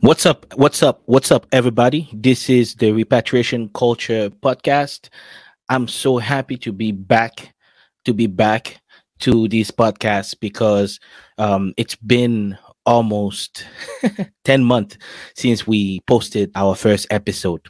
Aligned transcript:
What's 0.00 0.24
up? 0.24 0.46
What's 0.54 0.82
up? 0.82 1.02
What's 1.04 1.30
up, 1.30 1.46
everybody? 1.52 2.08
This 2.14 2.48
is 2.48 2.74
the 2.76 2.90
Repatriation 2.90 3.68
Culture 3.74 4.30
Podcast. 4.30 5.10
I'm 5.68 5.88
so 5.88 6.16
happy 6.16 6.56
to 6.56 6.72
be 6.72 6.90
back, 6.90 7.52
to 8.06 8.14
be 8.14 8.26
back 8.26 8.80
to 9.18 9.46
this 9.46 9.70
podcast 9.70 10.40
because 10.40 11.00
um, 11.36 11.74
it's 11.76 11.96
been 11.96 12.56
almost 12.86 13.66
10 14.46 14.64
months 14.64 14.96
since 15.34 15.66
we 15.66 16.00
posted 16.06 16.50
our 16.54 16.74
first 16.74 17.06
episode. 17.10 17.68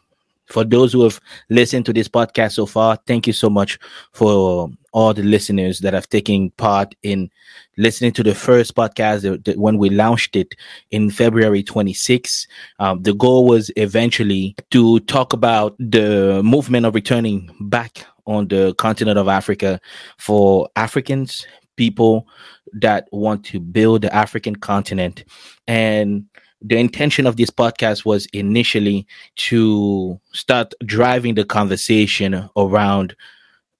For 0.51 0.65
those 0.65 0.93
who 0.93 1.03
have 1.03 1.21
listened 1.49 1.87
to 1.87 1.93
this 1.93 2.09
podcast 2.09 2.53
so 2.53 2.67
far, 2.67 2.99
thank 3.07 3.27
you 3.27 3.33
so 3.33 3.49
much 3.49 3.79
for 4.13 4.69
all 4.93 5.15
the 5.15 5.23
listeners 5.23 5.79
that 5.81 5.95
have 5.95 6.09
taken 6.09 6.51
part 6.53 6.95
in 7.03 7.31
listening 7.77 8.13
to 8.13 8.23
the 8.23 8.35
first 8.35 8.75
podcast 8.75 9.23
that, 9.23 9.45
that 9.45 9.59
when 9.59 9.79
we 9.79 9.89
launched 9.89 10.35
it 10.35 10.55
in 10.91 11.11
February 11.11 11.63
26. 11.63 12.47
Um, 12.81 13.03
the 13.03 13.15
goal 13.15 13.47
was 13.47 13.71
eventually 13.77 14.57
to 14.71 15.01
talk 15.01 15.33
about 15.33 15.77
the 15.79 16.43
movement 16.43 16.87
of 16.87 16.95
returning 16.95 17.55
back 17.61 18.05
on 18.27 18.49
the 18.49 18.75
continent 18.75 19.19
of 19.19 19.29
Africa 19.29 19.81
for 20.19 20.69
Africans, 20.77 21.47
people 21.77 22.27
that 22.73 23.09
want 23.13 23.45
to 23.47 23.61
build 23.61 24.03
the 24.03 24.15
African 24.15 24.57
continent. 24.57 25.25
And 25.67 26.27
the 26.63 26.77
intention 26.77 27.27
of 27.27 27.37
this 27.37 27.51
podcast 27.51 28.05
was 28.05 28.27
initially 28.33 29.07
to 29.37 30.21
start 30.33 30.75
driving 30.85 31.35
the 31.35 31.45
conversation 31.45 32.49
around 32.57 33.15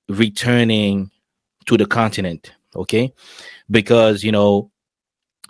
returning 0.09 1.11
to 1.67 1.77
the 1.77 1.87
continent 1.87 2.53
okay? 2.77 3.13
Because 3.71 4.25
you 4.25 4.33
know 4.33 4.71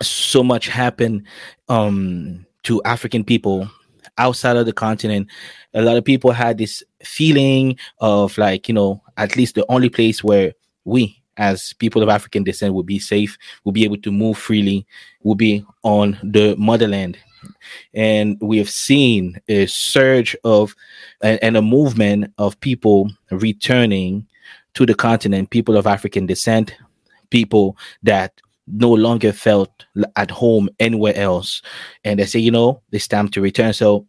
so 0.01 0.43
much 0.43 0.67
happened 0.67 1.23
um 1.69 2.43
to 2.63 2.81
african 2.85 3.23
people 3.23 3.69
outside 4.17 4.57
of 4.57 4.65
the 4.65 4.73
continent. 4.73 5.27
A 5.73 5.81
lot 5.81 5.97
of 5.97 6.03
people 6.03 6.31
had 6.31 6.57
this 6.57 6.83
feeling 7.03 7.77
of 7.99 8.37
like 8.37 8.67
you 8.67 8.73
know 8.73 9.01
at 9.17 9.35
least 9.35 9.55
the 9.55 9.65
only 9.69 9.89
place 9.89 10.23
where 10.23 10.53
we 10.85 11.20
as 11.41 11.73
people 11.73 12.03
of 12.03 12.09
African 12.09 12.43
descent 12.43 12.75
will 12.75 12.83
be 12.83 12.99
safe, 12.99 13.35
will 13.63 13.71
be 13.71 13.83
able 13.83 13.97
to 13.97 14.11
move 14.11 14.37
freely, 14.37 14.85
will 15.23 15.35
be 15.35 15.65
on 15.81 16.19
the 16.21 16.55
motherland. 16.55 17.17
And 17.95 18.37
we 18.39 18.59
have 18.59 18.69
seen 18.69 19.41
a 19.49 19.65
surge 19.65 20.35
of 20.43 20.75
and, 21.21 21.57
a 21.57 21.61
movement 21.61 22.31
of 22.37 22.59
people 22.59 23.09
returning 23.31 24.27
to 24.75 24.85
the 24.85 24.93
continent, 24.93 25.49
people 25.49 25.77
of 25.77 25.87
African 25.87 26.27
descent, 26.27 26.75
people 27.31 27.75
that 28.03 28.39
no 28.67 28.93
longer 28.93 29.33
felt 29.33 29.85
at 30.15 30.29
home 30.29 30.69
anywhere 30.79 31.15
else. 31.15 31.63
And 32.03 32.19
they 32.19 32.27
say, 32.27 32.39
you 32.39 32.51
know, 32.51 32.83
it's 32.91 33.07
time 33.07 33.29
to 33.29 33.41
return. 33.41 33.73
So 33.73 34.05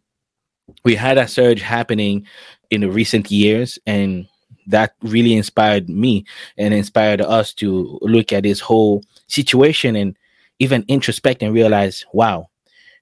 we 0.85 0.93
had 0.93 1.17
a 1.17 1.27
surge 1.27 1.61
happening 1.61 2.27
in 2.69 2.81
the 2.81 2.91
recent 2.91 3.31
years 3.31 3.79
and 3.87 4.27
that 4.67 4.95
really 5.01 5.33
inspired 5.33 5.89
me 5.89 6.25
and 6.57 6.73
inspired 6.73 7.21
us 7.21 7.53
to 7.53 7.99
look 8.01 8.31
at 8.31 8.43
this 8.43 8.59
whole 8.59 9.03
situation 9.27 9.95
and 9.95 10.17
even 10.59 10.85
introspect 10.87 11.41
and 11.41 11.53
realize, 11.53 12.05
wow, 12.13 12.49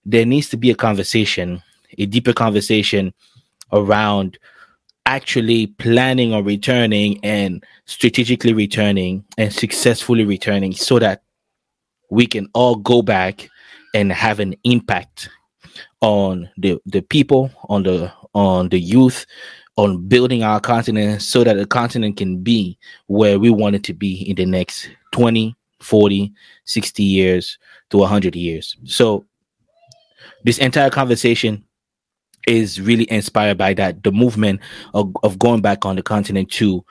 there 0.05 0.25
needs 0.25 0.49
to 0.49 0.57
be 0.57 0.71
a 0.71 0.75
conversation, 0.75 1.61
a 1.97 2.05
deeper 2.05 2.33
conversation 2.33 3.13
around 3.71 4.37
actually 5.05 5.67
planning 5.67 6.33
on 6.33 6.43
returning 6.43 7.19
and 7.23 7.63
strategically 7.85 8.53
returning 8.53 9.23
and 9.37 9.51
successfully 9.53 10.25
returning 10.25 10.73
so 10.73 10.99
that 10.99 11.23
we 12.09 12.25
can 12.25 12.47
all 12.53 12.75
go 12.75 13.01
back 13.01 13.49
and 13.93 14.11
have 14.11 14.39
an 14.39 14.55
impact 14.63 15.29
on 16.01 16.49
the 16.57 16.79
the 16.85 17.01
people 17.01 17.51
on 17.69 17.83
the 17.83 18.11
on 18.33 18.69
the 18.69 18.79
youth 18.79 19.25
on 19.77 20.07
building 20.07 20.43
our 20.43 20.59
continent 20.59 21.21
so 21.21 21.43
that 21.43 21.55
the 21.55 21.65
continent 21.65 22.17
can 22.17 22.43
be 22.43 22.77
where 23.07 23.39
we 23.39 23.49
want 23.49 23.75
it 23.75 23.83
to 23.85 23.93
be 23.93 24.29
in 24.29 24.35
the 24.35 24.45
next 24.45 24.89
20, 25.11 25.55
40, 25.79 26.33
60 26.65 27.03
years 27.03 27.57
to 27.89 27.97
100 27.97 28.35
years. 28.35 28.75
So, 28.83 29.25
this 30.43 30.57
entire 30.57 30.89
conversation 30.89 31.63
is 32.47 32.81
really 32.81 33.09
inspired 33.11 33.57
by 33.57 33.73
that 33.75 34.03
the 34.03 34.11
movement 34.11 34.59
of, 34.93 35.13
of 35.23 35.37
going 35.37 35.61
back 35.61 35.85
on 35.85 35.95
the 35.95 36.01
continent 36.01 36.49
to 36.51 36.83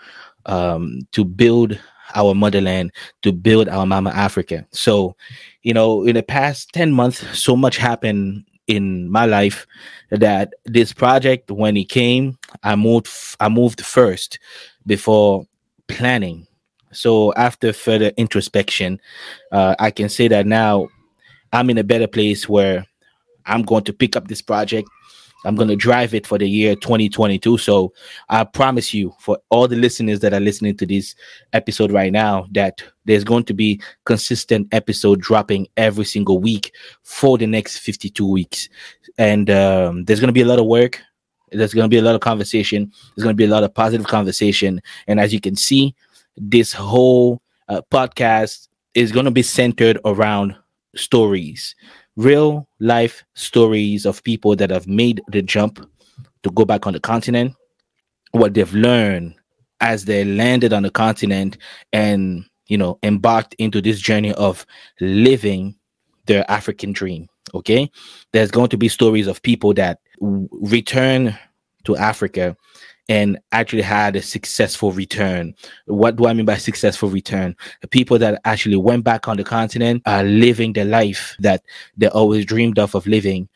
um 0.47 1.01
to 1.13 1.25
build 1.25 1.79
our 2.15 2.35
motherland 2.35 2.93
to 3.23 3.33
build 3.33 3.69
our 3.69 3.85
mama 3.85 4.11
africa 4.11 4.67
so 4.71 5.15
you 5.63 5.75
know 5.75 6.05
in 6.05 6.15
the 6.15 6.23
past 6.23 6.73
10 6.73 6.93
months 6.93 7.25
so 7.39 7.57
much 7.57 7.77
happened 7.77 8.45
in 8.71 9.11
my 9.11 9.27
life 9.27 9.67
that 10.11 10.55
this 10.65 10.93
project 10.93 11.51
when 11.51 11.77
it 11.77 11.89
came 11.89 12.39
i 12.63 12.77
moved 12.77 13.09
i 13.41 13.49
moved 13.49 13.85
first 13.85 14.39
before 14.87 15.45
planning. 15.89 16.47
So 16.93 17.35
after 17.35 17.73
further 17.73 18.13
introspection 18.17 19.01
uh, 19.53 19.75
i 19.79 19.91
can 19.91 20.09
say 20.09 20.29
that 20.29 20.47
now 20.47 20.89
i'm 21.53 21.69
in 21.71 21.79
a 21.79 21.85
better 21.85 22.07
place 22.07 22.49
where 22.49 22.87
i'm 23.47 23.63
going 23.63 23.85
to 23.85 23.93
pick 23.93 24.17
up 24.17 24.29
this 24.29 24.43
project 24.43 24.89
I'm 25.45 25.55
going 25.55 25.69
to 25.69 25.77
drive 25.77 26.15
it 26.15 26.27
for 26.27 26.39
the 26.39 26.49
year 26.49 26.75
2022. 26.75 27.59
So 27.59 27.93
I 28.29 28.45
promise 28.45 28.93
you, 28.93 29.15
for 29.19 29.39
all 29.49 29.69
the 29.69 29.77
listeners 29.77 30.21
that 30.21 30.35
are 30.35 30.41
listening 30.41 30.77
to 30.79 30.87
this 30.87 31.15
episode 31.53 31.91
right 31.91 32.13
now, 32.13 32.47
that 32.53 32.83
there's 33.05 33.25
going 33.25 33.45
to 33.45 33.55
be 33.55 33.81
consistent 34.05 34.69
episode 34.73 35.21
dropping 35.21 35.67
every 35.77 36.05
single 36.05 36.39
week 36.39 36.73
for 37.03 37.39
the 37.39 37.47
next 37.47 37.79
52 37.79 38.27
weeks. 38.27 38.69
And 39.19 39.51
um, 39.51 40.05
there's 40.05 40.21
going 40.21 40.29
to 40.29 40.33
be 40.33 40.43
a 40.43 40.47
lot 40.47 40.59
of 40.59 40.67
work. 40.67 41.01
There's 41.53 41.75
going 41.75 41.89
to 41.89 41.95
be 41.95 41.99
a 41.99 42.03
lot 42.03 42.15
of 42.15 42.21
conversation. 42.21 42.93
There's 43.15 43.25
going 43.25 43.35
to 43.35 43.41
be 43.41 43.47
a 43.47 43.51
lot 43.51 43.65
of 43.65 43.75
positive 43.75 44.07
conversation. 44.07 44.81
And 45.07 45.19
as 45.19 45.33
you 45.33 45.41
can 45.41 45.57
see, 45.57 45.95
this 46.37 46.73
whole 46.73 47.43
uh, 47.69 47.83
podcast 47.91 48.69
is 48.95 49.11
going 49.11 49.25
to 49.25 49.31
be 49.31 49.43
centered 49.43 49.99
around 50.05 50.57
stories 50.97 51.75
real 52.21 52.69
life 52.81 53.25
stories 53.35 54.05
of 54.05 54.23
people 54.25 54.55
that 54.55 54.71
have 54.71 54.87
made 54.87 55.23
the 55.29 55.41
jump 55.41 55.81
to 56.43 56.51
go 56.51 56.65
back 56.65 56.87
on 56.87 56.93
the 56.93 57.01
continent, 57.01 57.55
what 58.33 58.53
they've 58.53 58.75
learned 58.75 59.35
as 59.81 60.05
they 60.05 60.25
landed 60.25 60.73
on 60.73 60.83
the 60.83 60.91
continent 60.91 61.57
and 61.93 62.45
you 62.67 62.77
know 62.77 62.99
embarked 63.03 63.55
into 63.55 63.81
this 63.81 63.99
journey 64.01 64.35
of 64.35 64.67
living 65.01 65.75
their 66.27 66.49
African 66.51 66.93
dream. 66.93 67.27
Okay, 67.55 67.91
there's 68.33 68.51
going 68.51 68.69
to 68.69 68.77
be 68.77 68.89
stories 68.89 69.27
of 69.27 69.43
people 69.43 69.73
that 69.75 69.99
w- 70.21 70.49
return 70.53 71.37
to 71.85 71.97
Africa 71.97 72.55
and 73.11 73.41
actually 73.51 73.83
had 73.83 74.15
a 74.15 74.23
successful 74.23 74.93
return. 74.93 75.53
What 75.87 76.15
do 76.15 76.29
I 76.29 76.33
mean 76.33 76.47
by 76.47 76.57
successful 76.59 77.11
return? 77.11 77.57
The 77.81 77.89
people 77.89 78.19
that 78.21 78.41
actually 78.45 78.77
went 78.77 79.03
back 79.03 79.27
on 79.27 79.37
the 79.37 79.43
continent 79.43 80.03
are 80.07 80.23
living 80.23 80.75
the 80.75 80.85
life 80.85 81.35
that 81.41 81.65
they 81.97 82.07
always 82.07 82.47
dreamed 82.47 82.79
of 82.79 82.95
of 82.95 83.09
living 83.09 83.49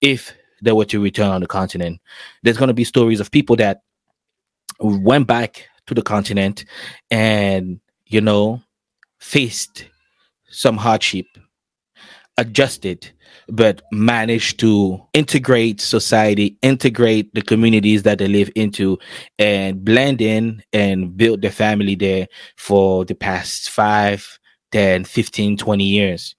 if 0.00 0.32
they 0.62 0.70
were 0.70 0.84
to 0.84 1.02
return 1.02 1.30
on 1.30 1.40
the 1.40 1.48
continent. 1.48 2.00
There's 2.44 2.56
going 2.56 2.68
to 2.68 2.74
be 2.74 2.84
stories 2.84 3.18
of 3.18 3.32
people 3.32 3.56
that 3.56 3.82
went 4.78 5.26
back 5.26 5.68
to 5.88 5.94
the 5.94 6.02
continent 6.02 6.64
and, 7.10 7.80
you 8.06 8.20
know, 8.20 8.62
faced 9.18 9.86
some 10.50 10.76
hardship, 10.76 11.26
adjusted, 12.36 13.10
but 13.48 13.82
managed 13.92 14.58
to 14.60 15.00
integrate 15.12 15.80
society, 15.80 16.56
integrate 16.62 17.32
the 17.34 17.42
communities 17.42 18.02
that 18.02 18.18
they 18.18 18.28
live 18.28 18.50
into, 18.54 18.98
and 19.38 19.84
blend 19.84 20.20
in 20.20 20.62
and 20.72 21.16
build 21.16 21.42
their 21.42 21.50
family 21.50 21.94
there 21.94 22.26
for 22.56 23.04
the 23.04 23.14
past 23.14 23.70
five, 23.70 24.38
10, 24.72 25.04
15, 25.04 25.56
20 25.56 25.84
years. 25.84 26.34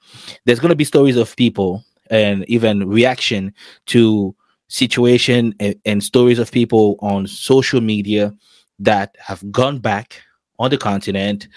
There's 0.45 0.59
going 0.59 0.69
to 0.69 0.75
be 0.75 0.83
stories 0.83 1.17
of 1.17 1.35
people 1.35 1.83
and 2.09 2.47
even 2.50 2.88
reaction 2.88 3.53
to 3.88 4.35
situation 4.68 5.53
and, 5.59 5.75
and 5.86 6.03
stories 6.03 6.39
of 6.39 6.51
people 6.51 6.97
on 7.01 7.27
social 7.27 7.81
media 7.81 8.33
that 8.80 9.15
have 9.19 9.51
gone 9.51 9.80
back 9.80 10.21
on 10.59 10.69
the 10.69 10.77
continent 10.77 11.47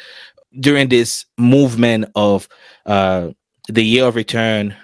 during 0.61 0.89
this 0.89 1.27
movement 1.37 2.07
of 2.15 2.49
uh, 2.87 3.31
the 3.69 3.85
year 3.85 4.05
of 4.05 4.17
return 4.17 4.75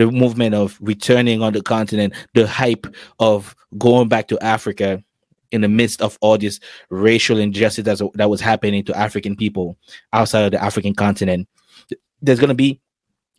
the 0.00 0.10
movement 0.10 0.54
of 0.54 0.78
returning 0.80 1.42
on 1.42 1.52
the 1.52 1.60
continent, 1.60 2.14
the 2.32 2.46
hype 2.46 2.86
of 3.18 3.54
going 3.76 4.08
back 4.08 4.28
to 4.28 4.42
Africa 4.42 5.02
in 5.50 5.60
the 5.60 5.68
midst 5.68 6.00
of 6.00 6.16
all 6.22 6.38
this 6.38 6.58
racial 6.88 7.38
injustice 7.38 7.84
that's, 7.84 8.00
that 8.14 8.30
was 8.30 8.40
happening 8.40 8.82
to 8.82 8.96
African 8.96 9.36
people 9.36 9.76
outside 10.14 10.44
of 10.44 10.52
the 10.52 10.62
African 10.62 10.94
continent. 10.94 11.46
There's 12.22 12.38
going 12.38 12.48
to 12.48 12.54
be 12.54 12.80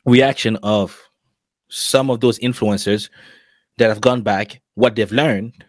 reaction 0.05 0.55
of 0.57 1.01
some 1.69 2.11
of 2.11 2.19
those 2.19 2.37
influencers 2.39 3.09
that 3.79 3.87
have 3.87 4.01
gone 4.01 4.21
back, 4.21 4.61
what 4.75 4.95
they've 4.95 5.11
learned 5.11 5.65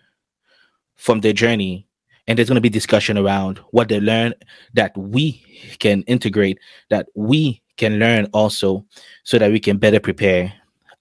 from 0.96 1.22
their 1.22 1.32
journey, 1.32 1.86
and 2.26 2.36
there's 2.36 2.48
going 2.48 2.56
to 2.56 2.60
be 2.60 2.68
discussion 2.68 3.16
around 3.16 3.58
what 3.70 3.88
they 3.88 3.98
learned 3.98 4.34
that 4.74 4.94
we 4.94 5.42
can 5.78 6.02
integrate, 6.02 6.58
that 6.90 7.06
we 7.14 7.61
can 7.76 7.98
learn 7.98 8.26
also, 8.32 8.84
so 9.24 9.38
that 9.38 9.50
we 9.50 9.60
can 9.60 9.78
better 9.78 10.00
prepare 10.00 10.52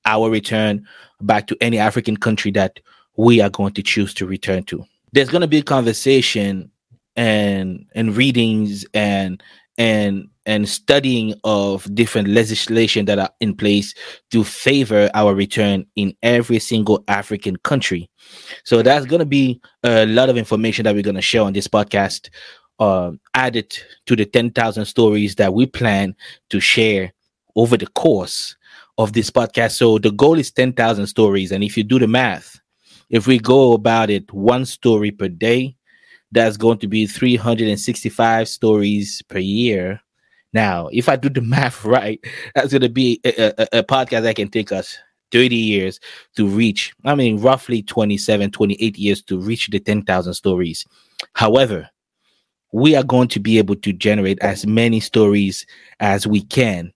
our 0.05 0.29
return 0.29 0.85
back 1.21 1.47
to 1.47 1.57
any 1.61 1.77
African 1.77 2.17
country 2.17 2.51
that 2.51 2.79
we 3.17 3.41
are 3.41 3.49
going 3.49 3.73
to 3.73 3.83
choose 3.83 4.13
to 4.15 4.25
return 4.25 4.63
to. 4.63 4.83
There's 5.13 5.29
going 5.29 5.41
to 5.41 5.47
be 5.47 5.59
a 5.59 5.63
conversation 5.63 6.71
and 7.15 7.85
and 7.93 8.15
readings 8.15 8.85
and 8.93 9.43
and 9.77 10.27
and 10.45 10.67
studying 10.67 11.35
of 11.43 11.93
different 11.93 12.27
legislation 12.27 13.05
that 13.05 13.19
are 13.19 13.29
in 13.41 13.55
place 13.55 13.93
to 14.31 14.43
favor 14.43 15.09
our 15.13 15.35
return 15.35 15.85
in 15.95 16.15
every 16.23 16.57
single 16.57 17.03
African 17.07 17.57
country. 17.57 18.09
So 18.63 18.81
that's 18.81 19.05
going 19.05 19.19
to 19.19 19.25
be 19.25 19.61
a 19.83 20.05
lot 20.07 20.29
of 20.29 20.37
information 20.37 20.85
that 20.85 20.95
we're 20.95 21.03
going 21.03 21.15
to 21.15 21.21
share 21.21 21.43
on 21.43 21.53
this 21.53 21.67
podcast, 21.67 22.29
uh, 22.79 23.11
added 23.33 23.77
to 24.05 24.15
the 24.15 24.25
10,000 24.25 24.85
stories 24.85 25.35
that 25.35 25.53
we 25.53 25.65
plan 25.65 26.15
to 26.49 26.59
share 26.59 27.13
over 27.55 27.77
the 27.77 27.87
course 27.87 28.55
of 28.97 29.13
this 29.13 29.29
podcast. 29.29 29.71
So 29.71 29.97
the 29.97 30.11
goal 30.11 30.39
is 30.39 30.51
10,000 30.51 31.07
stories. 31.07 31.51
And 31.51 31.63
if 31.63 31.77
you 31.77 31.83
do 31.83 31.99
the 31.99 32.07
math, 32.07 32.59
if 33.09 33.27
we 33.27 33.39
go 33.39 33.73
about 33.73 34.09
it 34.09 34.31
one 34.33 34.65
story 34.65 35.11
per 35.11 35.27
day, 35.27 35.75
that's 36.31 36.57
going 36.57 36.77
to 36.79 36.87
be 36.87 37.05
365 37.05 38.47
stories 38.47 39.21
per 39.23 39.39
year. 39.39 40.01
Now, 40.53 40.87
if 40.91 41.09
I 41.09 41.17
do 41.17 41.29
the 41.29 41.41
math 41.55 41.83
right, 41.83 42.19
that's 42.55 42.71
going 42.71 42.81
to 42.81 42.89
be 42.89 43.19
a, 43.25 43.53
a, 43.57 43.79
a, 43.79 43.83
podcast 43.83 44.23
that 44.23 44.37
can 44.37 44.49
take 44.49 44.71
us 44.71 44.97
30 45.31 45.55
years 45.55 45.99
to 46.35 46.47
reach, 46.47 46.93
I 47.05 47.15
mean, 47.15 47.39
roughly 47.41 47.83
27, 47.83 48.51
28 48.51 48.97
years 48.97 49.21
to 49.23 49.39
reach 49.39 49.67
the 49.67 49.79
10,000 49.79 50.33
stories. 50.33 50.85
However, 51.33 51.89
we 52.71 52.95
are 52.95 53.03
going 53.03 53.27
to 53.29 53.39
be 53.39 53.57
able 53.57 53.75
to 53.75 53.93
generate 53.93 54.39
as 54.39 54.65
many 54.65 54.99
stories 54.99 55.65
as 55.99 56.25
we 56.25 56.41
can 56.41 56.93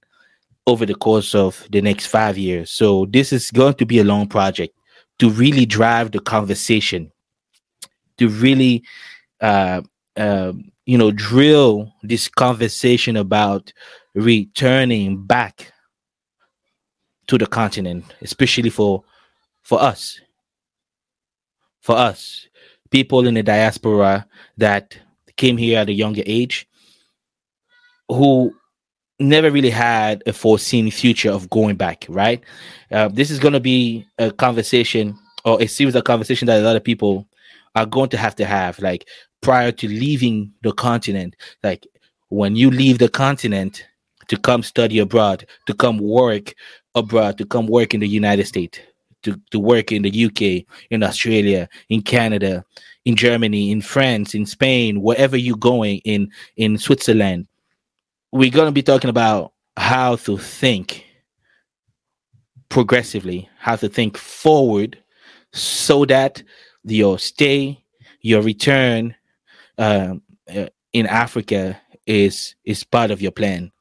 over 0.67 0.85
the 0.85 0.95
course 0.95 1.35
of 1.35 1.67
the 1.71 1.81
next 1.81 2.07
five 2.07 2.37
years. 2.37 2.71
So, 2.71 3.05
this 3.07 3.31
is 3.33 3.51
going 3.51 3.75
to 3.75 3.85
be 3.85 3.99
a 3.99 4.03
long 4.03 4.27
project 4.27 4.75
to 5.19 5.29
really 5.29 5.65
drive 5.65 6.11
the 6.11 6.19
conversation, 6.19 7.11
to 8.17 8.29
really 8.29 8.83
uh, 9.41 9.81
uh, 10.17 10.53
you 10.85 10.97
know, 10.97 11.11
drill 11.11 11.91
this 12.03 12.27
conversation 12.27 13.17
about 13.17 13.73
returning 14.13 15.23
back 15.25 15.73
to 17.27 17.37
the 17.37 17.47
continent, 17.47 18.05
especially 18.21 18.69
for 18.69 19.03
for 19.63 19.81
us, 19.81 20.21
for 21.81 21.95
us, 21.97 22.47
people 22.91 23.25
in 23.27 23.33
the 23.33 23.43
diaspora 23.43 24.25
that 24.57 24.97
came 25.37 25.57
here 25.57 25.79
at 25.79 25.89
a 25.89 25.93
younger 25.93 26.23
age, 26.25 26.67
who 28.09 28.53
never 29.19 29.49
really 29.49 29.69
had 29.69 30.21
a 30.25 30.33
foreseen 30.33 30.91
future 30.91 31.31
of 31.31 31.49
going 31.49 31.75
back. 31.75 32.05
Right? 32.09 32.43
Uh, 32.91 33.07
this 33.07 33.31
is 33.31 33.39
going 33.39 33.53
to 33.53 33.59
be 33.59 34.05
a 34.17 34.31
conversation 34.31 35.17
or 35.43 35.61
a 35.61 35.67
series 35.67 35.95
of 35.95 36.03
conversation 36.03 36.47
that 36.47 36.59
a 36.59 36.63
lot 36.65 36.75
of 36.75 36.83
people 36.83 37.27
are 37.75 37.85
going 37.85 38.09
to 38.09 38.17
have 38.17 38.35
to 38.35 38.45
have. 38.45 38.79
Like 38.79 39.07
prior 39.45 39.71
to 39.71 39.87
leaving 39.87 40.51
the 40.63 40.73
continent. 40.73 41.35
Like 41.63 41.85
when 42.29 42.55
you 42.55 42.71
leave 42.71 42.97
the 42.97 43.09
continent 43.09 43.85
to 44.27 44.37
come 44.37 44.63
study 44.63 44.97
abroad, 44.97 45.45
to 45.67 45.73
come 45.75 45.99
work 45.99 46.55
abroad, 46.95 47.37
to 47.37 47.45
come 47.45 47.67
work 47.67 47.93
in 47.93 47.99
the 47.99 48.07
United 48.07 48.47
States, 48.47 48.79
to, 49.21 49.39
to 49.51 49.59
work 49.59 49.91
in 49.91 50.01
the 50.01 50.25
UK, 50.25 50.65
in 50.89 51.03
Australia, 51.03 51.69
in 51.89 52.01
Canada, 52.01 52.65
in 53.05 53.15
Germany, 53.15 53.71
in 53.71 53.81
France, 53.81 54.33
in 54.33 54.45
Spain, 54.45 55.01
wherever 55.01 55.37
you're 55.37 55.57
going, 55.57 55.99
in 55.99 56.31
in 56.57 56.77
Switzerland, 56.77 57.47
we're 58.31 58.51
gonna 58.51 58.71
be 58.71 58.83
talking 58.83 59.09
about 59.09 59.53
how 59.77 60.15
to 60.17 60.37
think 60.37 61.05
progressively, 62.69 63.47
how 63.59 63.75
to 63.75 63.87
think 63.87 64.17
forward 64.17 64.97
so 65.53 66.03
that 66.05 66.41
your 66.83 67.19
stay, 67.19 67.81
your 68.21 68.41
return, 68.41 69.15
um, 69.77 70.21
uh, 70.53 70.67
in 70.93 71.05
Africa 71.05 71.79
is 72.07 72.55
is 72.65 72.83
part 72.83 73.11
of 73.11 73.21
your 73.21 73.31
plan. 73.31 73.71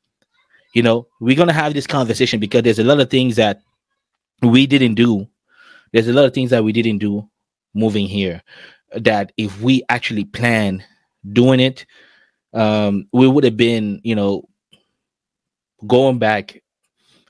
You 0.75 0.82
know, 0.82 1.09
we're 1.21 1.37
gonna 1.37 1.53
have 1.53 1.73
this 1.73 1.87
conversation 1.87 2.41
because 2.41 2.62
there's 2.62 2.79
a 2.79 2.85
lot 2.85 3.00
of 3.00 3.09
things 3.09 3.37
that 3.37 3.62
we 4.43 4.67
didn't 4.67 4.94
do. 4.94 5.26
There's 5.93 6.09
a 6.09 6.12
lot 6.12 6.25
of 6.26 6.35
things 6.35 6.50
that 6.50 6.65
we 6.65 6.73
didn't 6.73 6.99
do 6.99 7.29
moving 7.75 8.06
here. 8.06 8.43
That 8.96 9.32
if 9.37 9.61
we 9.61 9.82
actually 9.88 10.25
plan 10.25 10.85
doing 11.32 11.61
it, 11.61 11.87
um, 12.55 13.06
we 13.12 13.29
would 13.29 13.44
have 13.44 13.56
been, 13.56 14.00
you 14.05 14.14
know, 14.17 14.44
going 15.87 16.19
back 16.19 16.62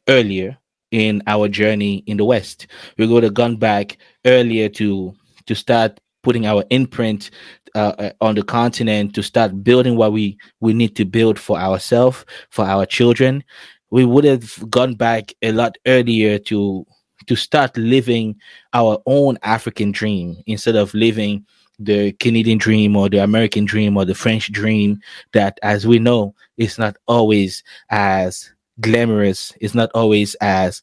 earlier 0.08 0.58
in 0.90 1.22
our 1.26 1.48
journey 1.48 2.04
in 2.06 2.18
the 2.18 2.24
West. 2.24 2.68
We 2.98 3.06
would 3.06 3.24
have 3.24 3.34
gone 3.34 3.56
back 3.56 3.98
earlier 4.26 4.68
to 4.70 5.14
to 5.46 5.54
start 5.54 6.00
putting 6.22 6.46
our 6.46 6.64
imprint 6.70 7.30
uh, 7.74 7.94
uh, 7.98 8.10
on 8.20 8.34
the 8.34 8.42
continent 8.42 9.14
to 9.14 9.22
start 9.22 9.64
building 9.64 9.96
what 9.96 10.12
we 10.12 10.38
we 10.60 10.72
need 10.74 10.96
to 10.96 11.04
build 11.04 11.38
for 11.38 11.58
ourselves 11.58 12.24
for 12.50 12.64
our 12.64 12.86
children 12.86 13.44
we 13.90 14.04
would 14.04 14.24
have 14.24 14.70
gone 14.70 14.94
back 14.94 15.32
a 15.42 15.52
lot 15.52 15.76
earlier 15.86 16.38
to 16.38 16.86
to 17.26 17.36
start 17.36 17.76
living 17.76 18.34
our 18.72 19.00
own 19.06 19.38
african 19.42 19.92
dream 19.92 20.36
instead 20.46 20.76
of 20.76 20.92
living 20.94 21.44
the 21.78 22.12
canadian 22.12 22.58
dream 22.58 22.96
or 22.96 23.08
the 23.08 23.18
american 23.18 23.64
dream 23.64 23.96
or 23.96 24.04
the 24.04 24.14
french 24.14 24.52
dream 24.52 25.00
that 25.32 25.58
as 25.62 25.86
we 25.86 25.98
know 25.98 26.34
is 26.56 26.78
not 26.78 26.96
always 27.08 27.62
as 27.90 28.52
glamorous 28.80 29.52
it's 29.60 29.74
not 29.74 29.90
always 29.94 30.34
as 30.36 30.82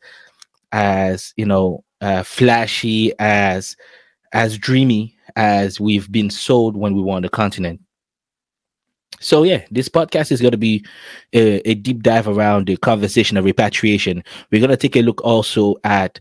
as 0.72 1.34
you 1.38 1.46
know 1.46 1.84
uh, 2.02 2.24
flashy 2.24 3.14
as 3.20 3.78
as 4.34 4.58
dreamy 4.58 5.16
as 5.36 5.80
we've 5.80 6.12
been 6.12 6.30
sold 6.30 6.76
when 6.76 6.94
we 6.94 7.02
were 7.02 7.14
on 7.14 7.22
the 7.22 7.30
continent. 7.30 7.80
So 9.20 9.44
yeah, 9.44 9.66
this 9.70 9.90
podcast 9.90 10.32
is 10.32 10.42
going 10.42 10.52
to 10.52 10.58
be 10.58 10.86
a, 11.34 11.70
a, 11.70 11.76
deep 11.76 12.02
dive 12.02 12.28
around 12.28 12.68
the 12.68 12.78
conversation 12.78 13.38
of 13.38 13.46
repatriation. 13.46 14.24
We're 14.52 14.62
going 14.62 14.72
to 14.72 14.78
take 14.78 14.96
a 14.96 15.02
look 15.02 15.22
also 15.24 15.76
at 15.84 16.20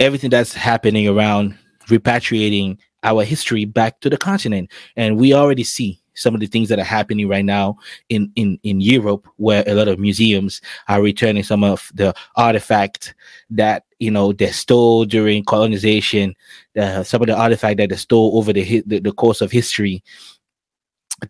everything 0.00 0.30
that's 0.30 0.52
happening 0.52 1.08
around 1.08 1.56
repatriating 1.88 2.78
our 3.02 3.24
history 3.24 3.64
back 3.64 4.00
to 4.00 4.10
the 4.10 4.16
continent, 4.16 4.70
and 4.96 5.16
we 5.16 5.32
already 5.32 5.64
see 5.64 6.00
some 6.14 6.34
of 6.34 6.40
the 6.40 6.46
things 6.46 6.68
that 6.68 6.78
are 6.78 6.84
happening 6.84 7.28
right 7.28 7.44
now 7.44 7.76
in 8.08 8.30
in 8.36 8.58
in 8.62 8.80
Europe, 8.80 9.26
where 9.36 9.62
a 9.66 9.74
lot 9.74 9.88
of 9.88 9.98
museums 9.98 10.60
are 10.88 11.02
returning 11.02 11.42
some 11.42 11.62
of 11.62 11.90
the 11.94 12.12
artifacts 12.36 13.14
that 13.50 13.84
you 13.98 14.10
know 14.10 14.32
they 14.32 14.50
stole 14.50 15.04
during 15.04 15.44
colonization, 15.44 16.34
uh, 16.76 17.02
some 17.02 17.22
of 17.22 17.28
the 17.28 17.36
artifacts 17.36 17.76
that 17.78 17.90
they 17.90 17.96
stole 17.96 18.36
over 18.36 18.52
the, 18.52 18.82
the 18.86 18.98
the 18.98 19.12
course 19.12 19.40
of 19.40 19.52
history 19.52 20.02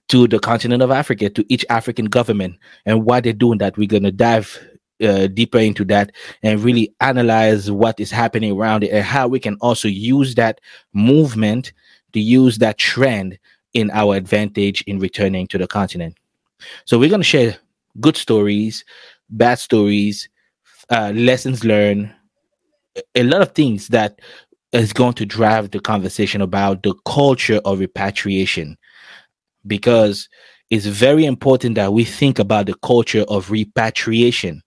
to 0.09 0.27
the 0.27 0.39
continent 0.39 0.83
of 0.83 0.91
Africa, 0.91 1.31
to 1.31 1.45
each 1.53 1.65
African 1.71 2.07
government, 2.07 2.57
and 2.85 3.05
why 3.05 3.21
they're 3.21 3.33
doing 3.33 3.59
that. 3.59 3.77
We're 3.77 3.89
gonna 3.89 4.13
dive 4.13 4.59
uh, 5.03 5.27
deeper 5.29 5.59
into 5.59 5.85
that 5.85 6.13
and 6.43 6.63
really 6.63 6.95
analyze 7.01 7.71
what 7.71 8.01
is 8.01 8.11
happening 8.11 8.53
around 8.53 8.85
it 8.85 8.91
and 8.91 9.05
how 9.05 9.29
we 9.29 9.39
can 9.39 9.57
also 9.61 9.89
use 9.89 10.35
that 10.37 10.61
movement 10.93 11.73
to 12.13 12.21
use 12.21 12.59
that 12.59 12.79
trend 12.79 13.39
in 13.75 13.91
our 13.91 14.17
advantage 14.17 14.83
in 14.87 14.99
returning 14.99 15.47
to 15.49 15.59
the 15.59 15.67
continent. 15.67 16.17
So 16.87 16.99
we're 16.99 17.11
going 17.11 17.21
to 17.21 17.25
share 17.25 17.57
good 18.01 18.17
stories, 18.17 18.85
bad 19.29 19.59
stories, 19.59 20.29
uh, 20.89 21.13
lessons 21.15 21.65
learned, 21.65 22.13
a 23.15 23.23
lot 23.23 23.43
of 23.43 23.53
things 23.53 23.89
that 23.89 24.21
is 24.73 24.93
going 24.93 25.13
to 25.15 25.27
drive 25.27 25.71
the 25.71 25.81
conversation 25.81 26.41
about 26.41 26.83
the 26.83 26.95
culture 27.05 27.61
of 27.65 27.81
repatriation 27.81 28.79
because 29.67 30.29
it's 30.71 30.87
very 30.87 31.25
important 31.25 31.77
that 31.77 31.93
we 31.93 32.05
think 32.05 32.39
about 32.39 32.67
the 32.67 32.75
culture 32.83 33.25
of 33.29 33.51
repatriation. 33.51 34.63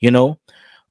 You 0.00 0.10
know 0.10 0.38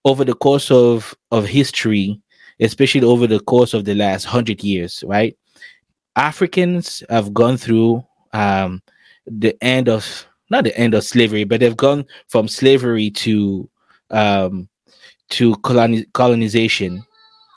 over 0.05 0.25
the 0.25 0.35
course 0.35 0.71
of 0.71 1.15
of 1.31 1.45
history 1.45 2.19
especially 2.59 3.03
over 3.03 3.27
the 3.27 3.39
course 3.41 3.73
of 3.73 3.85
the 3.85 3.95
last 3.95 4.25
100 4.25 4.63
years 4.63 5.03
right 5.07 5.37
Africans 6.15 7.03
have 7.09 7.33
gone 7.33 7.57
through 7.57 8.05
um, 8.33 8.81
the 9.25 9.55
end 9.63 9.89
of 9.89 10.27
not 10.49 10.63
the 10.65 10.77
end 10.77 10.93
of 10.93 11.03
slavery, 11.03 11.43
but 11.43 11.59
they've 11.59 11.75
gone 11.75 12.05
from 12.27 12.47
slavery 12.47 13.09
to 13.09 13.67
um, 14.11 14.69
to 15.29 15.55
coloni- 15.57 16.05
colonization, 16.13 17.03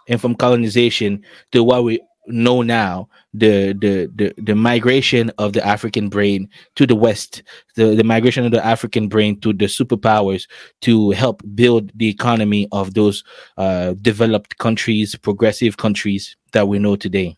and 0.08 0.20
from 0.20 0.34
colonization 0.34 1.22
to 1.52 1.62
what 1.62 1.84
we 1.84 2.00
know 2.26 2.62
now 2.62 3.08
the, 3.38 3.72
the 3.80 4.10
the 4.14 4.34
the 4.42 4.54
migration 4.54 5.30
of 5.38 5.52
the 5.52 5.64
African 5.66 6.08
brain 6.08 6.48
to 6.76 6.86
the 6.86 6.94
West, 6.94 7.42
the, 7.74 7.94
the 7.94 8.04
migration 8.04 8.44
of 8.44 8.52
the 8.52 8.64
African 8.64 9.08
brain 9.08 9.40
to 9.40 9.52
the 9.52 9.66
superpowers 9.66 10.46
to 10.82 11.10
help 11.10 11.42
build 11.54 11.92
the 11.96 12.08
economy 12.08 12.68
of 12.72 12.94
those 12.94 13.24
uh, 13.58 13.94
developed 14.02 14.58
countries, 14.58 15.14
progressive 15.16 15.76
countries 15.76 16.36
that 16.52 16.68
we 16.68 16.78
know 16.78 16.96
today 16.96 17.36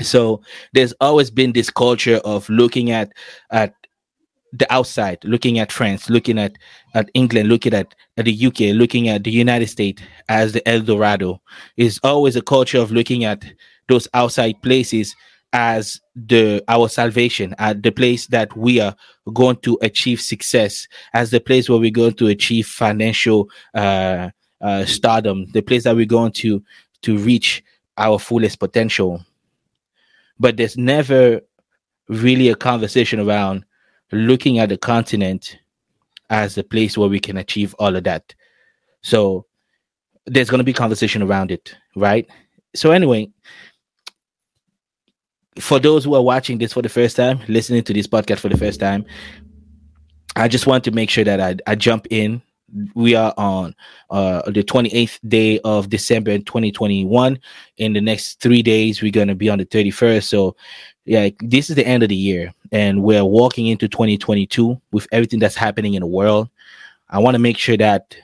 so 0.00 0.42
there's 0.72 0.92
always 1.00 1.30
been 1.30 1.52
this 1.52 1.70
culture 1.70 2.20
of 2.24 2.48
looking 2.48 2.90
at 2.90 3.12
at 3.50 3.74
the 4.52 4.72
outside, 4.72 5.18
looking 5.24 5.58
at 5.58 5.72
France, 5.72 6.08
looking 6.08 6.38
at, 6.38 6.56
at 6.94 7.10
England, 7.14 7.48
looking 7.48 7.74
at, 7.74 7.94
at 8.16 8.24
the 8.24 8.46
UK, 8.46 8.74
looking 8.74 9.08
at 9.08 9.24
the 9.24 9.30
United 9.30 9.68
States 9.68 10.00
as 10.28 10.52
the 10.52 10.66
El 10.68 10.80
Dorado. 10.80 11.42
Is 11.76 12.00
always 12.02 12.36
a 12.36 12.42
culture 12.42 12.78
of 12.78 12.90
looking 12.90 13.24
at 13.24 13.44
those 13.88 14.08
outside 14.14 14.60
places 14.62 15.14
as 15.52 16.00
the 16.14 16.62
our 16.68 16.88
salvation, 16.88 17.54
at 17.58 17.82
the 17.82 17.90
place 17.90 18.26
that 18.26 18.54
we 18.56 18.80
are 18.80 18.94
going 19.32 19.56
to 19.56 19.78
achieve 19.82 20.20
success, 20.20 20.86
as 21.14 21.30
the 21.30 21.40
place 21.40 21.68
where 21.68 21.78
we're 21.78 21.90
going 21.90 22.14
to 22.14 22.26
achieve 22.26 22.66
financial 22.66 23.48
uh, 23.74 24.30
uh, 24.60 24.84
stardom, 24.84 25.46
the 25.52 25.62
place 25.62 25.84
that 25.84 25.96
we're 25.96 26.04
going 26.04 26.32
to 26.32 26.62
to 27.02 27.18
reach 27.18 27.62
our 27.96 28.18
fullest 28.18 28.58
potential. 28.58 29.24
But 30.38 30.56
there's 30.56 30.76
never 30.76 31.40
really 32.08 32.48
a 32.48 32.56
conversation 32.56 33.20
around 33.20 33.64
looking 34.12 34.58
at 34.58 34.68
the 34.68 34.76
continent 34.76 35.58
as 36.30 36.54
the 36.54 36.64
place 36.64 36.98
where 36.98 37.08
we 37.08 37.20
can 37.20 37.36
achieve 37.36 37.74
all 37.78 37.96
of 37.96 38.04
that. 38.04 38.34
So 39.02 39.46
there's 40.26 40.50
going 40.50 40.58
to 40.58 40.64
be 40.64 40.72
conversation 40.72 41.22
around 41.22 41.50
it, 41.50 41.74
right? 41.94 42.28
So 42.74 42.90
anyway, 42.90 43.30
for 45.58 45.78
those 45.78 46.04
who 46.04 46.14
are 46.14 46.22
watching 46.22 46.58
this 46.58 46.72
for 46.72 46.82
the 46.82 46.88
first 46.88 47.16
time, 47.16 47.40
listening 47.48 47.82
to 47.84 47.92
this 47.92 48.06
podcast 48.06 48.38
for 48.38 48.48
the 48.48 48.56
first 48.56 48.80
time, 48.80 49.04
I 50.36 50.48
just 50.48 50.66
want 50.66 50.84
to 50.84 50.90
make 50.90 51.10
sure 51.10 51.24
that 51.24 51.40
I, 51.40 51.56
I 51.66 51.74
jump 51.74 52.06
in. 52.10 52.42
We 52.94 53.14
are 53.14 53.32
on 53.38 53.74
uh, 54.10 54.42
the 54.50 54.62
28th 54.62 55.18
day 55.26 55.60
of 55.60 55.88
December 55.88 56.32
in 56.32 56.44
2021. 56.44 57.38
In 57.78 57.92
the 57.92 58.00
next 58.00 58.40
three 58.40 58.62
days, 58.62 59.00
we're 59.00 59.12
going 59.12 59.28
to 59.28 59.34
be 59.34 59.48
on 59.48 59.58
the 59.58 59.64
31st. 59.64 60.24
So, 60.24 60.56
yeah, 61.04 61.30
this 61.40 61.70
is 61.70 61.76
the 61.76 61.86
end 61.86 62.02
of 62.02 62.08
the 62.08 62.16
year, 62.16 62.52
and 62.72 63.02
we're 63.02 63.24
walking 63.24 63.68
into 63.68 63.88
2022 63.88 64.80
with 64.90 65.06
everything 65.12 65.38
that's 65.38 65.54
happening 65.54 65.94
in 65.94 66.00
the 66.00 66.06
world. 66.06 66.50
I 67.08 67.20
want 67.20 67.36
to 67.36 67.38
make 67.38 67.56
sure 67.56 67.76
that 67.76 68.16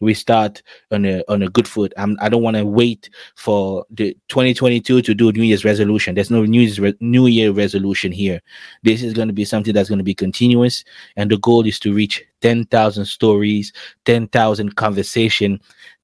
we 0.00 0.14
start 0.14 0.62
on 0.90 1.04
a 1.04 1.22
on 1.28 1.42
a 1.42 1.48
good 1.48 1.66
foot. 1.66 1.92
I'm, 1.96 2.16
I 2.20 2.28
don't 2.28 2.42
want 2.42 2.56
to 2.56 2.64
wait 2.64 3.08
for 3.36 3.84
the 3.90 4.16
2022 4.28 5.02
to 5.02 5.14
do 5.14 5.32
New 5.32 5.42
Year's 5.42 5.64
resolution. 5.64 6.14
There's 6.14 6.30
no 6.30 6.44
New 6.44 6.60
Year's 6.60 6.80
re- 6.80 6.96
New 7.00 7.26
Year 7.26 7.52
resolution 7.52 8.12
here. 8.12 8.40
This 8.82 9.02
is 9.02 9.12
going 9.12 9.28
to 9.28 9.34
be 9.34 9.44
something 9.44 9.72
that's 9.72 9.88
going 9.88 9.98
to 9.98 10.04
be 10.04 10.14
continuous, 10.14 10.84
and 11.16 11.30
the 11.30 11.38
goal 11.38 11.66
is 11.66 11.78
to 11.80 11.92
reach 11.92 12.22
10,000 12.42 13.04
stories, 13.06 13.72
10,000 14.04 14.76
conversation, 14.76 15.60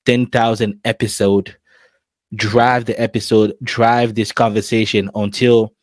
10,000 0.07 0.81
episode. 0.85 1.57
Drive 2.35 2.87
the 2.87 2.99
episode, 2.99 3.53
drive 3.63 4.15
this 4.15 4.33
conversation 4.33 5.11
until 5.15 5.75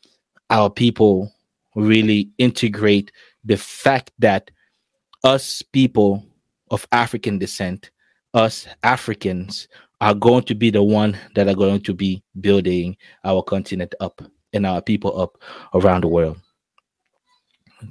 our 0.50 0.68
people 0.68 1.32
really 1.75 2.32
integrate 2.39 3.12
the 3.44 3.56
fact 3.56 4.12
that 4.18 4.50
us 5.24 5.62
people 5.62 6.25
of 6.72 6.88
African 6.92 7.38
descent 7.38 7.92
us 8.33 8.67
Africans 8.83 9.67
are 10.01 10.13
going 10.13 10.43
to 10.43 10.55
be 10.55 10.69
the 10.69 10.83
one 10.83 11.17
that 11.36 11.48
are 11.48 11.55
going 11.55 11.81
to 11.81 11.93
be 11.93 12.24
building 12.39 12.95
our 13.24 13.43
continent 13.43 13.93
up 14.00 14.21
and 14.53 14.65
our 14.65 14.81
people 14.81 15.19
up 15.19 15.38
around 15.74 16.03
the 16.03 16.07
world. 16.07 16.38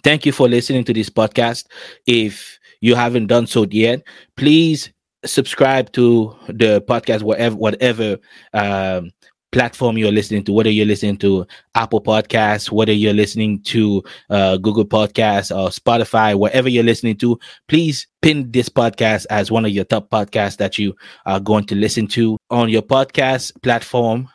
Thank 0.03 0.27
you 0.27 0.33
for 0.33 0.49
listening 0.49 0.85
to 0.85 0.93
this 0.93 1.11
podcast. 1.11 1.67
If 2.07 2.59
you 2.81 2.95
haven't 2.95 3.27
done 3.27 3.47
so 3.47 3.67
yet, 3.71 4.03
please 4.37 4.91
subscribe 5.25 5.93
to 5.93 6.37
the 6.49 6.83
podcast 6.83 7.23
whatever 7.23 7.57
whatever 7.57 8.19
um, 8.53 9.11
platform 9.53 9.97
you're 9.97 10.13
listening 10.13 10.45
to, 10.45 10.53
whether 10.53 10.71
you're 10.71 10.87
listening 10.87 11.17
to 11.19 11.47
Apple 11.75 12.03
Podcasts, 12.03 12.71
whether 12.71 12.93
you're 12.93 13.15
listening 13.15 13.61
to 13.63 14.03
uh, 14.31 14.57
Google 14.59 14.85
Podcasts 14.85 15.55
or 15.55 15.71
Spotify, 15.71 16.39
wherever 16.39 16.69
you're 16.69 16.85
listening 16.85 17.17
to, 17.19 17.39
please 17.69 18.07
pin 18.21 18.51
this 18.51 18.69
podcast 18.69 19.27
as 19.31 19.51
one 19.51 19.65
of 19.65 19.71
your 19.71 19.85
top 19.85 20.11
podcasts 20.11 20.57
that 20.59 20.79
you 20.79 20.95
are 21.27 21.41
going 21.41 21.65
to 21.65 21.75
listen 21.75 22.07
to 22.09 22.37
on 22.51 22.69
your 22.69 22.83
podcast 22.83 23.53
platform. 23.63 24.29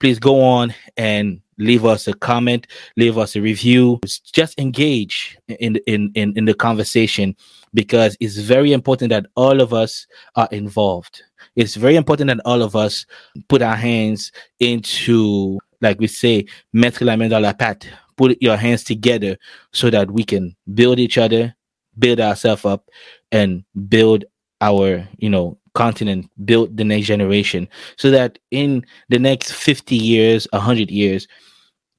Please 0.00 0.18
go 0.18 0.42
on 0.42 0.74
and 0.96 1.40
leave 1.58 1.84
us 1.84 2.08
a 2.08 2.14
comment, 2.14 2.66
leave 2.96 3.18
us 3.18 3.36
a 3.36 3.40
review. 3.40 4.00
Just 4.32 4.58
engage 4.58 5.38
in 5.48 5.76
in 5.86 6.10
in, 6.14 6.36
in 6.36 6.44
the 6.44 6.54
conversation 6.54 7.36
because 7.72 8.16
it's 8.20 8.36
very 8.36 8.72
important 8.72 9.10
that 9.10 9.26
all 9.36 9.60
of 9.60 9.72
us 9.72 10.06
are 10.36 10.48
involved 10.50 11.22
it's 11.56 11.76
very 11.76 11.96
important 11.96 12.28
that 12.28 12.40
all 12.44 12.62
of 12.62 12.74
us 12.74 13.06
put 13.48 13.62
our 13.62 13.76
hands 13.76 14.32
into, 14.58 15.58
like 15.80 16.00
we 16.00 16.06
say, 16.06 16.46
mettre 16.72 17.04
la 17.04 17.16
main 17.16 17.28
dans 17.28 17.40
la 17.40 17.52
pâte. 17.52 17.86
Put 18.16 18.40
your 18.40 18.56
hands 18.56 18.84
together 18.84 19.36
so 19.72 19.90
that 19.90 20.10
we 20.10 20.24
can 20.24 20.56
build 20.72 20.98
each 20.98 21.18
other, 21.18 21.54
build 21.98 22.20
ourselves 22.20 22.64
up, 22.64 22.88
and 23.32 23.64
build 23.88 24.24
our, 24.60 25.06
you 25.18 25.30
know, 25.30 25.58
continent, 25.74 26.30
build 26.44 26.76
the 26.76 26.84
next 26.84 27.06
generation, 27.06 27.68
so 27.96 28.10
that 28.10 28.38
in 28.50 28.84
the 29.08 29.18
next 29.18 29.52
50 29.52 29.96
years, 29.96 30.46
100 30.52 30.90
years, 30.90 31.28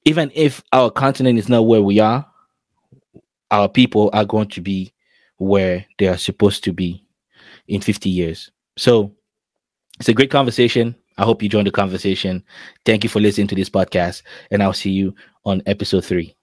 even 0.05 0.31
if 0.33 0.63
our 0.71 0.89
continent 0.89 1.39
is 1.39 1.49
not 1.49 1.67
where 1.67 1.81
we 1.81 1.99
are, 1.99 2.25
our 3.51 3.69
people 3.69 4.09
are 4.13 4.25
going 4.25 4.47
to 4.49 4.61
be 4.61 4.93
where 5.37 5.85
they 5.99 6.07
are 6.07 6.17
supposed 6.17 6.63
to 6.63 6.73
be 6.73 7.05
in 7.67 7.81
50 7.81 8.09
years. 8.09 8.51
So 8.77 9.13
it's 9.99 10.09
a 10.09 10.13
great 10.13 10.31
conversation. 10.31 10.95
I 11.17 11.23
hope 11.23 11.41
you 11.41 11.49
join 11.49 11.63
the 11.63 11.71
conversation. 11.71 12.43
Thank 12.85 13.03
you 13.03 13.09
for 13.09 13.19
listening 13.19 13.47
to 13.47 13.55
this 13.55 13.69
podcast, 13.69 14.23
and 14.51 14.61
I'll 14.61 14.73
see 14.73 14.91
you 14.91 15.15
on 15.45 15.61
episode 15.65 16.03
three. 16.03 16.35